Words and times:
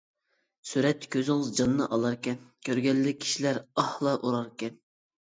سۈرەتتە 0.67 1.09
كۆزىڭىز 1.15 1.51
جاننى 1.59 1.87
ئالاركەن، 1.97 2.39
كۆرگەنلا 2.71 3.13
كىشىلەر 3.25 3.61
ئاھلار 3.83 4.25
ئۇراركەن. 4.31 4.81